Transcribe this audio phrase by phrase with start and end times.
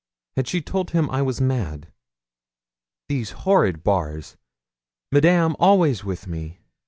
[0.35, 1.93] Had she told him I was mad?
[3.07, 4.35] These horrid bars!
[5.11, 6.57] Madame always with me!